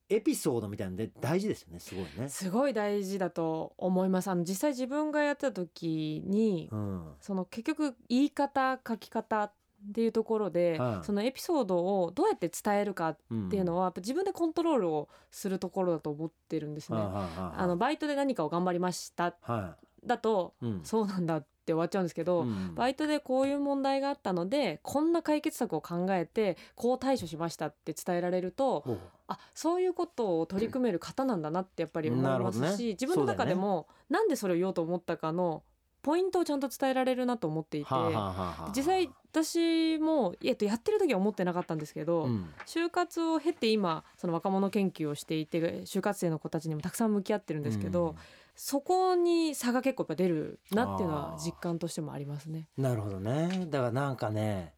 [0.08, 2.28] エピソードみたいなので大事ですよねすごいね。
[2.28, 4.28] すごい大事だと思います。
[4.28, 9.50] あの実際自分がやってた時に、うんその結局言い方書き方
[9.88, 13.16] っていうところで、はいそのエピソードをどうやって伝えるかっ
[13.50, 16.98] ていうのは、やっぱ自分でコントロールをするところだと思ってるんですね。
[16.98, 20.80] あのバイトで何かを頑張りましたはだと、うん。
[20.84, 28.84] そうなんだって終わっちゃうんですけど、うんバイトでこういう問題があったのでこんな解決策を考えてこう対処しましたって伝えられると
[29.28, 32.76] あそういうことを取り組める方なんだなってやっぱり思いますなるほどね。
[32.76, 35.62] し、自分の中でも、なんでそれを言おうと思ったかの
[36.04, 38.72] ポイントをちゃんと伝えられるなと思っていて、はあはあはあはあ。
[38.76, 42.50] 実際私も、えっと、やってる時は思ってなかったんですけど、うん。
[42.66, 48.14] 就活を経て今その若者研究をしていて就活生の子たちにもたくさん向き合ってるんですけど、
[48.54, 52.68] そこに差が結構やっぱ出るなっていうのは実感としてもありますね。
[52.76, 53.66] なるほどね。
[53.70, 54.74] だからなんかね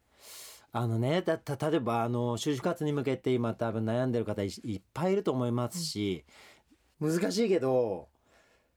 [0.71, 6.23] あのねだた例えばあの就活に向けて今多分悩んでる方いいっぱいいると思いますし、
[6.99, 8.07] 難しいけど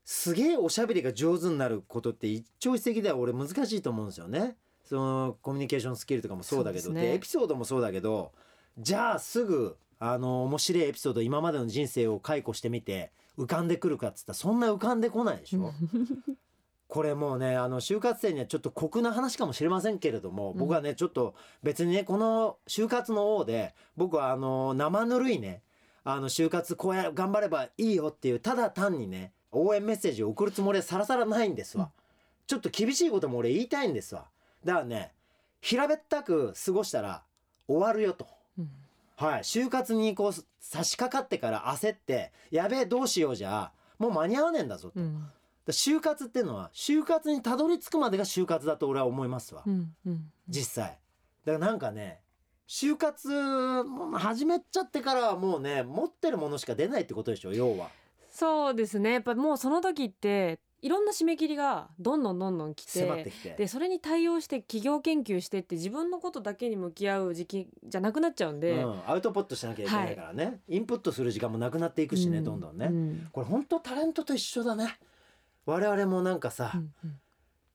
[0.03, 4.55] すげえおしゃべりが上手になることって一朝一夕では俺難しいと思うんですよね。
[4.83, 8.33] そのコミュニケーションスキルとかもそうだけどねでエピソードもそうだけど
[8.77, 15.71] じゃあすぐあの面白いエピソード今までの人生を解雇してみて浮かんでくるかっつったらそんな浮かんでこないでしょ。
[16.89, 25.63] これもうねあの就活生にはちょっと酷な話かもしれませんけれども、うん僕はねちょっと別にねこの就活の王で僕はあの生ぬるいね
[26.03, 31.91] あの就活こうや頑張ればいいよっていうただ単にね応援メッセージを送るつもりはさらさらないんですわ、
[32.47, 34.25] ちょっと厳しいことも俺言いたいんですわ。
[34.63, 35.13] だからね
[35.61, 37.23] 平べったく過ごしたら
[37.67, 38.27] 終わるよと。
[38.57, 38.69] うん。
[39.15, 39.43] はい。
[39.43, 44.99] 就活にこう差し掛かってから焦ってやべえどうしようじゃもう間に合わねえんだぞと。
[44.99, 45.27] うん。
[45.65, 50.31] だ就活っていうのは就活にたどり着くまでが就活だと俺は思いますわ、うんうん。
[50.49, 50.97] 実際。
[51.45, 52.19] だからなんかね
[52.67, 53.29] 就活
[54.17, 57.89] 始めちゃってからはもうね持ってるものしか出ないってことでしょ要は
[58.41, 59.13] そうですね。
[59.13, 63.53] やっぱもうその時っていろんな締め切りがどんどんどんどん来て迫ってきて。
[63.55, 73.29] でそれに対応して企業研究してって自分のことだけに向き合う時期じゃなくなっちゃうんで、うん、アウトプットしなきゃいけないからね、インプットする時間もなくなっていくしね、うどんどんね、うん。
[73.31, 74.97] これ本当タレントと一緒だね。
[75.67, 77.19] 我々もなんかさ、うんうん。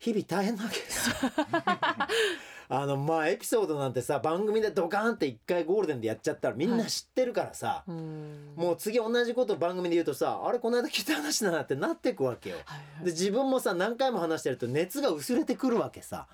[0.01, 1.15] 日々大変なわけですよ
[2.69, 12.57] あのまあエピソードなんてさ番組でドカーンって一回ゴールデンでやっちゃったらみんな知ってるからさ、うんもう次同じこと番組で言うとさあれこの間聞いた話だなってなってくわけよ。
[12.65, 16.27] はいはいで自分もさ何回も話してると熱が薄れてくるわけさ。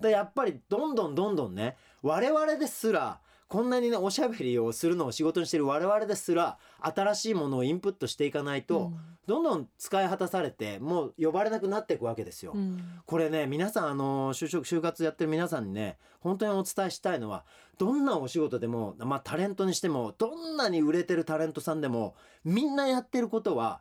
[0.00, 8.92] でやっぱりどんどんどんどんね我々ですらこんなにねおしゃべりをするのを仕事にしてる我々ですら新しいものをインプットしていかないと、
[9.26, 12.52] どんどん使い果たされてもう呼ばれなくなっていくわけですよ。
[12.54, 17.44] うんこれね皆さんあの就職就活やってる皆さんにね本当にお伝えしたいのは
[17.78, 23.80] どんなお仕事でも、まあ、タレントにしてもどんなに売れてるタレントさんでもみんなやってることは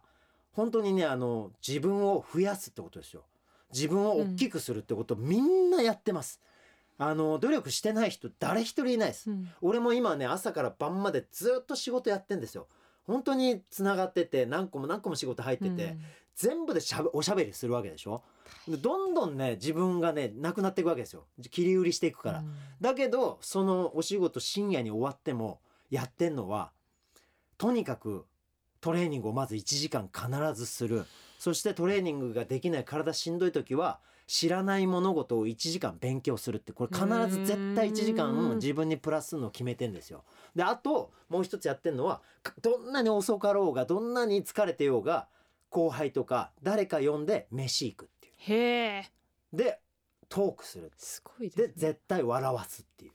[0.54, 3.23] 本当にねあの自分を増やすってことですよ。
[3.73, 6.39] 自分を大きくするってこと、みんなやってます。
[6.97, 9.29] あの努力してない人誰一人いないです。
[9.29, 9.49] うん。
[9.62, 12.67] 俺も今ね朝から晩までずっと仕事やってんですよ。
[13.03, 15.97] 本当につながってて何個も何個も仕事入ってて、
[16.36, 18.23] 全部でしゃべおしゃべりするわけでしょ？
[18.67, 21.25] でどんどんね自分がねなくなっていくわけですよ。
[21.51, 22.43] 切り売りしていくから、
[22.81, 26.71] だけどそのお仕事深夜に終わってもやってんのは
[27.58, 28.25] とにかく
[28.81, 31.05] トレーニングをまず1時間必ずする。
[31.38, 38.55] そしてトレーニングができない体しんどい時は知らない物事を1時間勉強するってこれ必ず絶対1時間うん。
[38.57, 40.23] 自分にプラスするのを決めてんですよ。
[40.55, 45.27] であともう一つやってんのはかどんなに遅かろうがどんなに疲れてようが
[45.69, 49.11] 後輩とか誰か呼んで飯行くっていへえ。
[49.53, 49.57] う。
[49.57, 49.79] で
[50.27, 51.73] トークするすごいでね。
[51.75, 53.11] 絶対笑わすっていう。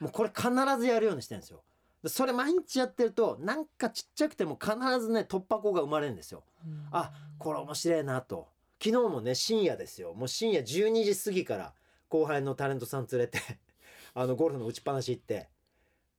[0.00, 1.62] もうこれ必ずやるようにしてるんですよ。
[2.02, 6.42] でそれ毎日やってるとなんかちっちゃくても必ずね突破口が生まれるんですよ。
[6.66, 6.88] うん。
[6.90, 8.48] あこれ面白いなと
[8.82, 10.14] 昨日もね深夜ですよ。
[10.14, 11.74] もう深夜12時過ぎから
[12.08, 13.38] 後輩のタレントさん連れて
[14.14, 15.50] あのゴルフの打ちっぱなし行って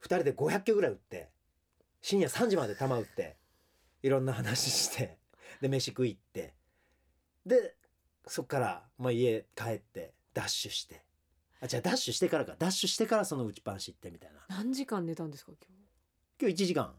[0.02, 1.30] 2人で500球ぐらい打って
[2.02, 3.38] 深夜3時まで球打って
[4.04, 5.18] いろんな話して
[5.60, 6.54] で飯食い行って
[7.46, 7.76] で
[8.28, 11.04] そっから、まあ、家帰ってダッシュして。
[11.60, 12.56] あじゃあダッシュしてからか。
[12.58, 14.46] ダッシュしてからその打ちっぱなし行ってみたいな。
[14.48, 15.76] 何時間寝たんですか今
[16.40, 16.96] 今日1時間。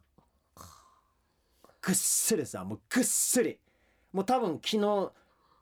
[1.81, 3.59] ぐっすりさもうぐっすり。
[4.13, 5.13] もう多分昨日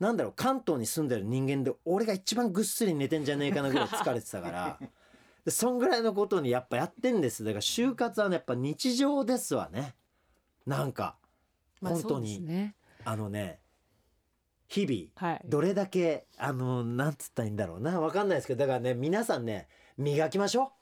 [0.01, 4.79] なんだろう関東に住んでる人間で俺が一番ぐっすり寝てんじゃねえかなぐらい 疲れてたから。
[5.45, 7.45] でそんぐらいのことにやっぱやってんです。
[7.45, 9.95] だから就活はねやっぱ日常ですわね。
[10.67, 11.17] なんか
[11.83, 12.75] 本当に、ね。
[13.05, 13.61] あのね
[14.69, 15.43] 日々はい。
[15.47, 18.01] どれだけあのなんつったらいいんだろうな。
[18.01, 20.73] わかんないですけどだからね皆さんね磨きましょ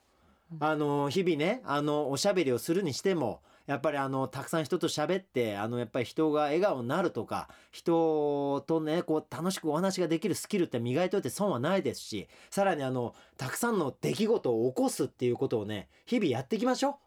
[0.51, 0.55] う。
[0.61, 16.97] あの日々ねあのおしゃべりをするにしてもやっぱりあのたくさん人と喋ってあのやっぱり人が笑顔になるとか人とねこう楽しくお話ができるスキルって磨いといて損はないですしさらにあのたくさんの出来事を起こすっていうことをね日々やっていきましょ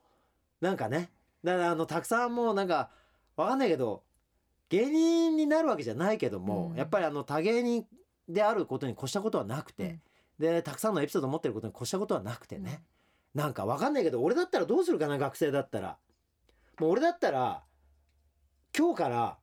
[0.60, 0.64] う。
[0.64, 1.10] なんかね。
[1.42, 2.90] だからあのたくさんもうなんか
[3.36, 4.04] わかんないけど
[4.68, 6.76] 芸人になるわけじゃないけども、うん。
[6.76, 7.84] やっぱりあの多芸人
[8.28, 9.98] であることに越したことはなくて、
[10.38, 10.46] うん。
[10.46, 12.84] でたくさんのエピソードを持ってることに越したことはなくてね、
[13.34, 15.96] なんかわかんないけど俺だったらどうするかな学生だったら
[16.82, 17.62] もう俺だったら
[18.76, 19.38] 今日から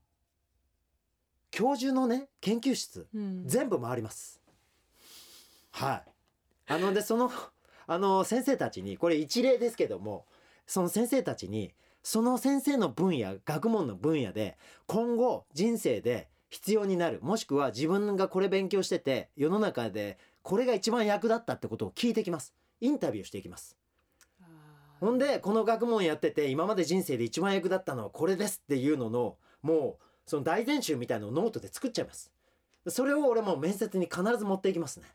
[1.51, 3.47] 教授のね研究室うん。
[3.47, 4.41] 全部回ります。
[5.71, 6.11] はい。
[6.67, 7.31] あのでその
[7.87, 10.25] あの先生たちにこれ一例ですけども
[10.67, 11.73] その先生たちに
[12.03, 22.53] その先生の分野学問の分野で今後人生で必要になるもしくは自分がこれ勉強してて世の中でこれが一番役立ったってことを聞いてきます。
[22.81, 23.78] インタビューしていきます
[24.99, 32.31] ほんでこの学問やってて今まで人生で一番役立ったのはこれですっていうののもうその大全集みたいなのをノートで作っちゃいます。
[32.87, 35.05] それを俺もう面接に必ず持っていきますね。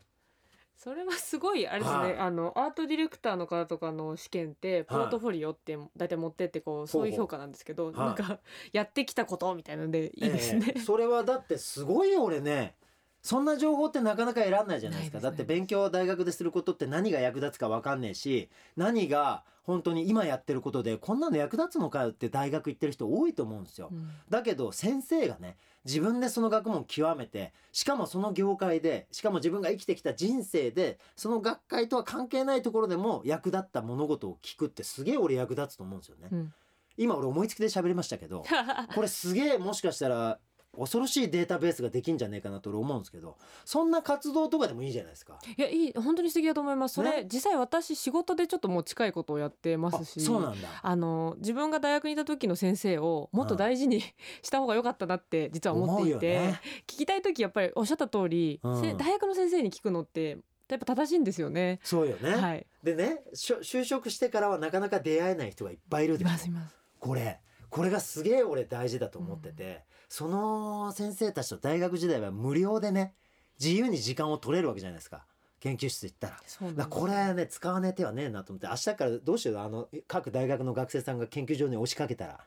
[0.77, 2.17] それはすごいあれですね、はい。
[2.17, 8.39] あのアートディレクターの方とかの試験ってポートフォリオって大体持ってってこうそういう評価なんですけど、ほうなんか
[8.73, 10.73] やってきたことみたいなのでいいですね。
[10.75, 10.79] え。
[10.79, 10.81] え。
[10.81, 12.75] それはだってすごいよ俺ね
[13.25, 15.19] そんな情報ってなかなか得らんないじゃないですか。
[15.19, 24.11] だって勉強を大学ですることって何が役立つか分かんねえし何が本当に今やってることでこんなの役立つのかよって大学行ってる人多いと思うんですよ、うん。
[24.29, 36.53] だけど先生がね自分でその学問を極めてしかもその業界でしかも自分が生きてきた人生でその学会とは関係ないところでも役立った物事を聞くってすげえ俺役立つと思うんですよね、うん。
[36.95, 38.45] 今俺思いつきで喋りましたけど
[38.93, 40.37] これすげえもしかしたら
[40.77, 45.39] 恐ろしいデータベースができんじゃねえかなと俺思うんですけどそんな活動とかでもいいじゃないですか。
[45.57, 46.95] いやいい本当に素敵だと思います。
[46.95, 50.21] それ、ね実際私仕事でちょっともう近いことをやってまあすし。
[50.21, 50.67] そうなんだ。
[50.81, 54.01] あの自分が大学にいた時の先生をもっと大事に
[54.41, 61.79] した方が良かったなって実は思っていて、ね聞きたい時やっぱりおっしゃった通り、うんせ大学の先生に聞くのってやっぱ正しいんですよね。
[61.83, 62.35] そうよね。
[62.35, 62.65] はい。
[62.83, 66.75] でね就職してからはなかなか出会えない人がいっぱいいるいでしょますいます。
[66.99, 69.83] これこれがすげえ俺大事だと思ってて、
[70.15, 73.13] その先生たちと大学時代は無料でね
[73.59, 75.25] 自由に時間を取れるわけじゃないですか
[75.59, 76.39] 研究室行ったら。
[76.47, 82.39] そうなんですだからこれね使わねえ手はねえなと思って明日からどうしようあの各大学の学生さんが研究所に押しかけたら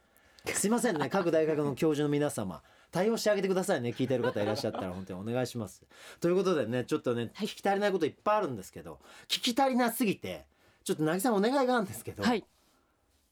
[0.47, 5.83] すいませんね 各大学の教授の皆様対応してあげてくださいね聞いてる方いらっしゃったら本当にお願いします。
[6.21, 10.47] ということでねちょっとね聞き足りないこといっぱいあるんですけど聞き足りなすぎて
[10.85, 12.47] ちょっと渚さんお願いがあるんですけど、はい。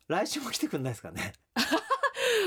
[0.08, 1.32] 来週も来てくんないですかね？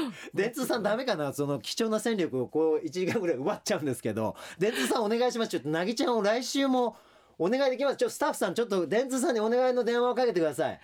[0.34, 1.34] 電通さんダメかな？
[1.34, 4.36] その貴重な戦力をこう1時間ぐらい奪っちゃうんですけど。
[4.58, 5.50] 電通さんお願いします。
[5.50, 6.96] ちょっとなぎちゃんを来週も
[7.38, 7.98] お願いできます。
[7.98, 10.80] ちょっとスタッフさんちょっと電通さんにお願いの電話をかけてください。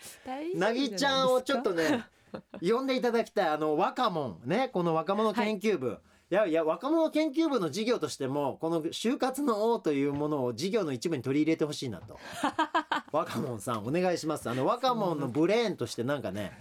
[0.55, 2.05] なぎちゃんをちょっとね
[2.61, 3.47] 呼んでいただきたい。
[3.49, 5.99] あの若者ねこの若者研究部、
[6.31, 12.17] い、やいや若者研究部の事業としてもこの就活の王というものを事業の一部に取り入れてほしいなと。
[13.11, 14.49] 若者さんお願いします。
[14.49, 16.57] あの若者のブレーンとしてなんかね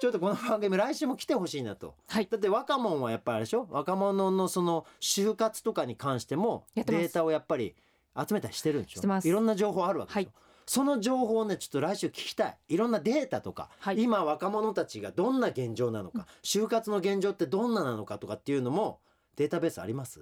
[0.00, 1.94] ちょっとこの番組来週も来てほしいなと。
[2.06, 2.28] はい。
[2.30, 3.66] だって若者はやっぱりあれでしょ？
[3.70, 7.74] 若者のその就活とかに関してもデータをやっぱり
[8.16, 8.96] 集めたりしてるんでしょ？
[8.98, 9.28] してます。
[9.28, 10.34] いろんな情報あるわけでしょ、はい。
[10.66, 12.58] その情報をねちょっと来週聞きたい。
[12.68, 14.00] いろんなデータとか、はい。
[14.00, 19.00] 今若者たちがどんな現状なのか、就活の現状ってどんななのかとかっていうのも
[19.34, 20.20] データベースあります？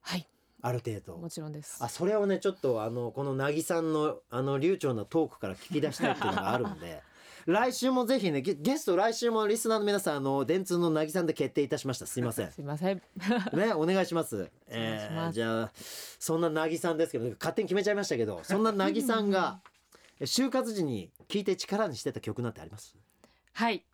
[0.00, 0.26] はい。
[0.62, 1.16] ある程度。
[1.18, 1.78] もちろんです。
[1.80, 7.02] あそれをねちょっとあのこのなぎさんのあの流暢なトークから聞き出したいっていうのがあるんで
[7.46, 12.06] 来週もぜひねゲゲスト来週もリスナーの皆さんあの電通のなぎさんで決定いたしました。
[12.06, 12.50] すいません。
[12.52, 13.00] すいません。
[13.54, 14.50] ねお願いします。
[14.66, 15.72] えーじゃあ
[16.18, 19.60] そんななぎさんですけど勝手に決めちゃいましたけど そんななぎさんが
[20.18, 22.96] え就活時に聴いて力にしてた曲なんてあります？
[23.52, 23.84] はい。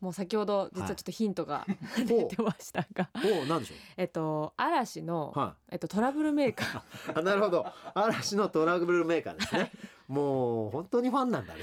[0.00, 1.64] もう先ほど実はちょっとヒントが
[1.96, 6.78] ほ出てましたが、おおなんでしょえっと嵐のうはえっとトラブルメーカー。
[7.12, 7.64] いあなるほど。
[7.94, 9.70] 嵐のトラブルメーカーですね。
[10.08, 11.60] もう本当にファンなんだね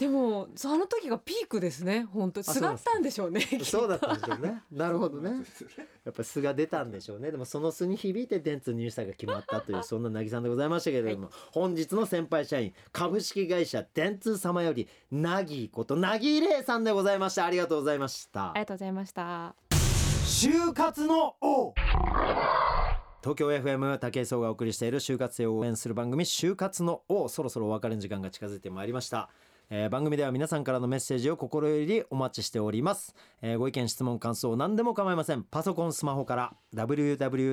[0.00, 4.62] でもその時がピークですね本当そうすがったんでしょうね そうだったんでしょうね。
[4.72, 5.44] なるほどね。
[6.04, 7.30] やっぱ素が出たんでしょうね。
[7.30, 17.44] でもその素に響いて電通入社が決まったというそんななぎさんでございましたけれども、本日の先輩社員株式会社電通様よりなぎことなぎれいさんでございました。
[17.44, 18.60] ありがとうございましたあり。
[18.60, 19.54] がとうございました
[20.24, 21.74] 就活の王
[23.22, 29.28] 東京 FM 武井壮がお送りしている就活生を応援する番組就活の王そろそろお別れの時間が近づいてまいりました、
[29.72, 35.44] えー番組では皆さんからのメッセージを心よりお待ちしております、えーご意見質問感想何でも構いません。
[35.44, 36.52] パソコンスマホから。
[36.74, 37.52] www.tfm.co.jp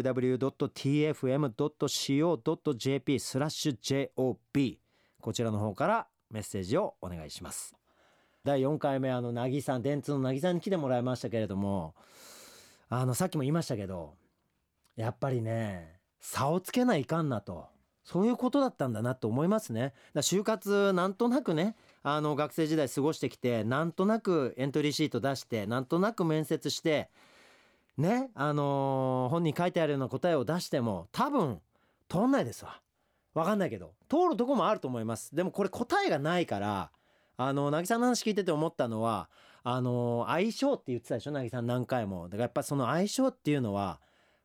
[3.20, 4.78] スラッシュ JOB
[5.22, 7.76] こちらの方からメッセージをお願いします。
[8.44, 11.94] 第4回目あのなぎさん電通のなぎさんに来てもらいましたけれども
[12.90, 14.16] あのさっきも言いましたけど
[14.96, 17.68] やっぱりね差をつけないかんなと。
[18.08, 19.94] そういうことだったんだなと思いますね。
[20.14, 21.76] だ就活なんとなくね
[22.10, 27.10] あの学生時代過ごしてきてなんとなくエントリーシート出してなんとなく面接して
[27.98, 31.60] ねあのー本に書いてあるような答えを出しても多分
[32.08, 32.80] 通んないですわ。
[33.34, 35.36] わかんないけど通るとこもあると思います。
[35.36, 36.92] でもこれ答えがないから
[37.36, 39.30] あの渚さんの話聞いてて思ったのは
[39.64, 41.32] あのー相性って言ってたでしょ？
[41.32, 42.30] 渚さん何回も。
[42.30, 44.00] だからやっぱその相性っていうのは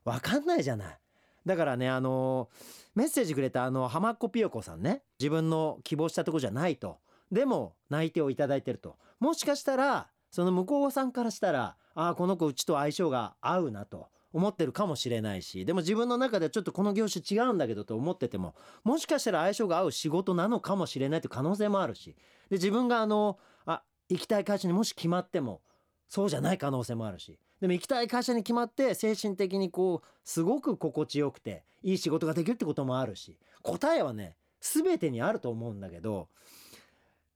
[0.04, 0.98] わかんないじゃない。
[1.46, 2.48] だからねあの
[2.96, 5.02] メッセージくれたあの浜っ子ピヨコさんね。
[5.20, 6.98] 自分の希望したとこじゃないと。
[7.32, 8.96] でも内定をいただいてると。
[9.18, 22.16] もしかしたらその向こうさんからしたらああこの子うちと相性が合うなと思ってるかもしれないしでも自分の中ではちょっとこの業種違うんだけどと思っててももしかしたら相性が合う仕事なのかもしれないという可能性もあるし
[22.48, 25.60] で自分があのあ行きたい会社にもし決まっても
[26.08, 36.28] そうじゃない可能性もあるしでも行きたい会社に決まって精神的にこうすごく心地よくていい仕事ができるってこともあるし答えはね全てにあると思うんだけど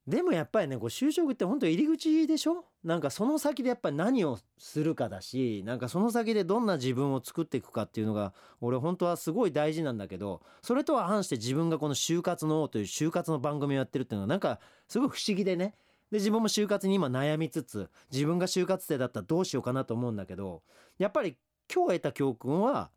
[0.07, 2.65] でもやっぱりねこう就職って本当入り口でしょ？
[2.85, 15.75] なんかその先でやっぱり何をするかだしなんかその先でどんな自分を作っていくかっていうのが俺本当はすごい大事なんだけどそれとは反して自分がこの「就活の王」という就活の番組をやってるっていうのはなんかすごい不思議でね。
[16.13, 20.63] で自分も就活に今悩みつつ自分が就活生だったらどうしようかなと思うんだけど
[20.99, 21.37] やっぱり
[21.69, 22.91] 今日得た教訓は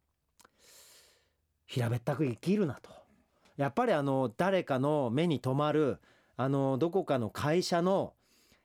[1.65, 2.91] 平べったく生きるなと。
[3.57, 5.99] やっぱりあの誰かの目に留まる
[6.41, 8.13] あのどこかの会社の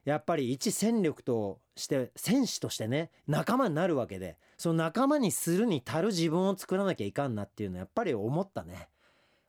[0.05, 8.89] やっぱり一戦力として戦士としてね仲間になるわけでその仲間にするに足る自分を作らなきゃいかんなっていうのはやっぱり思ったね。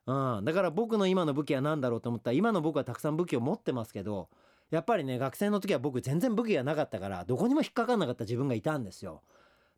[0.07, 4.30] うん、だから僕の今の武器は何だろうと思ったら今の僕はたくさん武器を持ってますけど
[4.71, 9.21] やっぱりね学生の時は僕全然武器がなかったからどこにも引っかかんなかった自分がいたんですよ。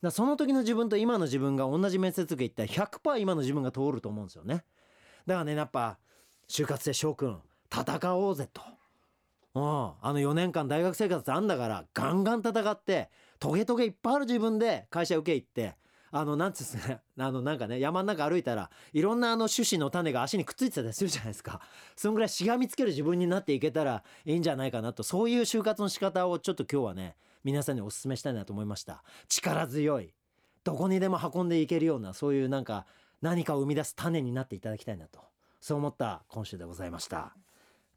[0.02, 4.64] だその時の自分と今の自分が同じ面接受け行ったら100%今の自分が通ると思うんですよね。
[5.26, 5.98] だからねやっぱ
[6.48, 7.42] 就活生翔くん
[7.72, 8.62] 戦おうぜと。
[9.56, 13.10] うん、あの4年間大学生活あんだからガンガン戦って
[13.40, 15.76] トゲトゲいっぱいある自分で会社受け行って
[16.12, 17.02] あのなんつうんですかね。
[17.18, 21.62] あのなんかね山の中歩いたらいろんなあの種子の種が足にくっついてたりするじゃないですか。
[21.96, 25.04] そんぐらいしがみつける自分になっていけたらいいんじゃないかなと。
[25.04, 29.04] そういう就活の仕方をちょっと今日はね皆さんにお勧めしたいなと思いました。
[29.28, 30.14] 力強い。
[30.64, 32.86] どこにでも運んでいけるようなそういうなんか
[33.22, 35.20] 何かを生み出す種になっていただきたいなと。
[35.60, 37.36] そう思った今週でございました。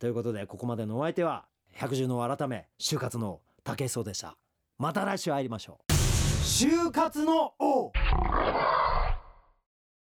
[0.01, 4.35] ということでここまでのお相手は百獣の改め就活の竹井壮でした。
[4.79, 5.93] また来週会いましょう。
[5.93, 7.93] 就活の王。